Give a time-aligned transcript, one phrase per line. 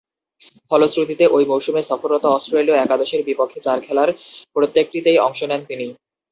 [0.71, 4.09] ফলশ্রুতিতে, ঐ মৌসুমে সফররত অস্ট্রেলীয় একাদশের বিপক্ষে চার খেলার
[4.55, 5.87] প্রত্যেকটিতেই অংশ নেন তিনি।